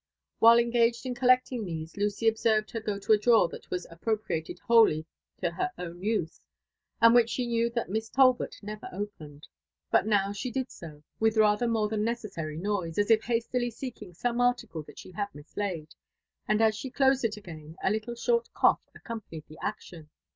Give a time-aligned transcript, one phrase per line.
[0.39, 4.57] While engaged in collecting these, Lucy observed her go to a drawer that was appropriated
[4.57, 5.05] wholly
[5.41, 6.41] to her own use,
[6.99, 9.47] and which she knew that Miss Talbot never opened;
[9.91, 14.15] but now she did so, with rather more than necessary noise, as if hastily seekmg
[14.15, 15.93] some article that she had mislaid—
[16.47, 20.09] and as she closed it again, a little short cough accompanied the action.